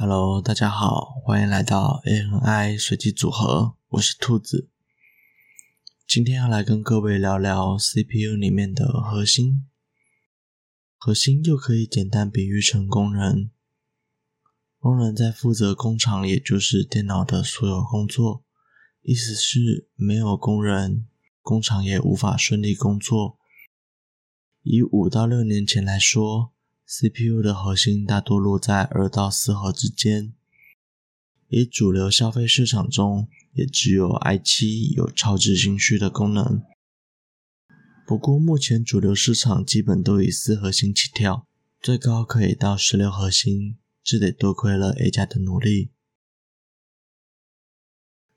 [0.00, 4.70] Hello，大家好，欢迎来到 ANI 随机组合，我是兔子。
[6.06, 9.66] 今天要来跟各位聊聊 CPU 里面的核心。
[10.96, 13.50] 核心又可以简单比喻成工人。
[14.78, 18.44] 工人在负责工厂，也就是电脑的所有工作。
[19.02, 21.08] 意思是，没有工人，
[21.42, 23.36] 工厂也无法顺利工作。
[24.62, 26.52] 以五到六年前来说
[26.88, 30.32] ，CPU 的核心大多落在二到四核之间，
[31.48, 36.62] 以主流消费市场中，也只有 i7 有超值心序的功能。
[38.06, 41.46] 不过目前主流市场基本都以四核心起跳，
[41.78, 45.90] 最高可以到十六核心，这得多亏了 A 加的努力。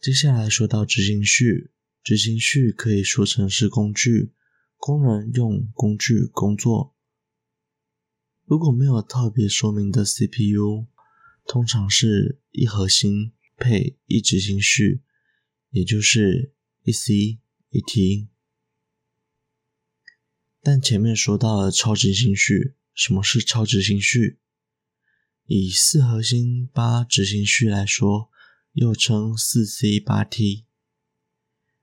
[0.00, 1.70] 接下来说到执行序，
[2.02, 4.32] 执行序可以说成是工具，
[4.76, 6.96] 工人用工具工作。
[8.44, 10.86] 如果没有特别说明的 CPU，
[11.46, 15.02] 通常是一核心配一执行序，
[15.70, 18.28] 也就是一 C 一 T。
[20.60, 24.38] 但前面说到了超执行序，什么是超执行序？
[25.46, 28.30] 以四核心八执行序来说，
[28.72, 30.66] 又称四 C 八 T。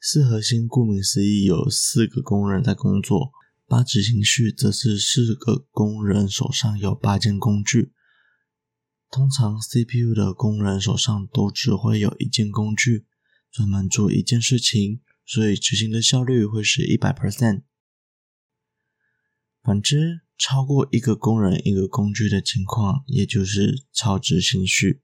[0.00, 3.32] 四核心顾名思义，有四个工人在工作。
[3.72, 7.94] 八执行序则是四个工人手上有八件工具，
[9.10, 13.06] 通常 CPU 的工人手上都只会有一件工具，
[13.50, 17.62] 专门做一件事情，所以执行的效率会是一百 percent。
[19.62, 25.00] 反之，超过一个工人一个工具的情况，也就是超执行序。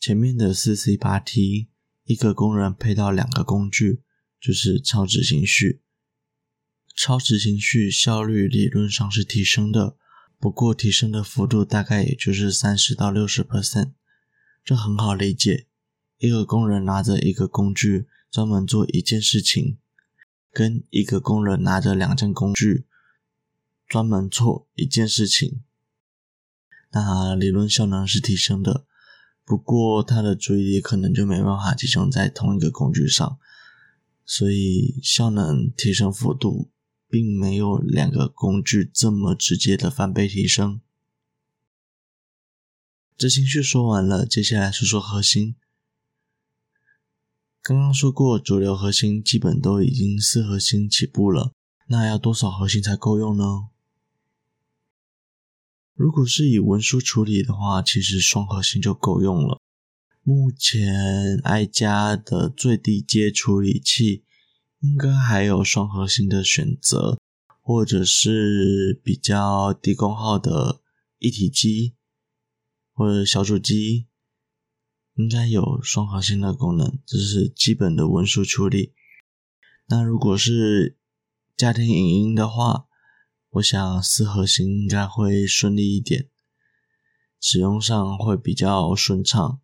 [0.00, 1.68] 前面的四 C 八 T，
[2.02, 4.02] 一个工人配到两个工具，
[4.40, 5.84] 就是超执行序。
[7.00, 9.96] 超时情绪效率理论上是提升的，
[10.40, 13.92] 不过提升的幅度大概也就是三十到六十 percent，
[14.64, 15.68] 这很好理解。
[16.18, 19.78] 一个工人拿着一个工具专门做一件事情，
[20.52, 22.84] 跟一个工人拿着两件工具
[23.86, 25.62] 专门做一件事情，
[26.90, 28.84] 那理论效能是提升的，
[29.44, 33.38] 不过他的注意力可能就没办法集中在同一个工具上，
[34.26, 36.72] 所以效能提升幅度。
[37.08, 40.80] 并没有两个工具这么直接的翻倍提升。
[43.16, 45.56] 执行序说完了，接下来说说核心。
[47.62, 51.52] 刚刚说过，主流核心基本都已经四核心起步了，
[51.88, 53.68] 那要多少核心才够用呢？
[55.94, 59.60] 如果是以文书处理的话，其实双核心就够用了。
[60.22, 64.22] 目前 i 加的最低阶处理器。
[64.80, 67.18] 应该还有双核心的选择，
[67.60, 70.80] 或者是比较低功耗的
[71.18, 71.96] 一体机
[72.92, 74.06] 或者小主机，
[75.14, 78.94] 应该有双核心的功能，这是基本的文书处理。
[79.88, 80.96] 那如果是
[81.56, 82.86] 家庭影音的话，
[83.50, 86.28] 我想四核心应该会顺利一点，
[87.40, 89.60] 使用上会比较顺畅。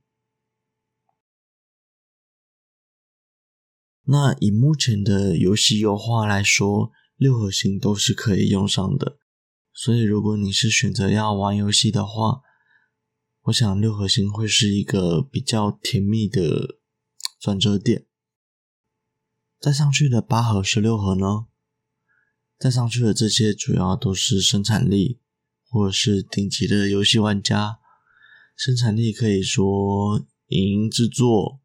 [4.06, 9.18] 那以目前的游戏优化来说，六核心都是可以用上的。
[9.72, 12.42] 所以如果你是选择要玩游戏的话，
[13.44, 16.76] 我想六核心会是一个比较甜蜜的
[17.40, 18.06] 转折点。
[19.58, 21.46] 再上去的八核、十六核呢？
[22.58, 25.20] 再上去的这些主要都是生产力，
[25.68, 27.78] 或者是顶级的游戏玩家。
[28.54, 31.62] 生产力可以说影音制作。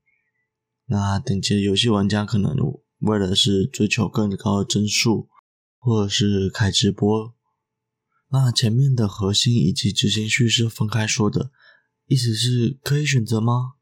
[0.92, 2.56] 那顶级的游戏玩家可能
[3.02, 5.30] 为了是追求更高的帧数，
[5.78, 7.36] 或者是开直播。
[8.30, 11.52] 那前面的核心以及执行序是分开说的，
[12.08, 13.74] 意思是可以选择吗？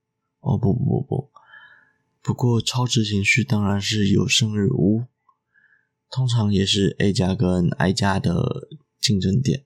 [0.42, 1.32] 哦，不不不
[2.22, 5.06] 不，过超执行序当然是有胜于无，
[6.12, 8.68] 通常也是 A 加跟 I 加的
[9.00, 9.66] 竞争点。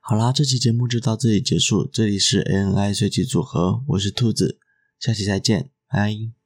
[0.00, 1.88] 好啦，这期节目就到这里结束。
[1.92, 4.58] 这里是 ANI 随机组合，我是兔子。
[4.98, 6.45] 下期再见，拜。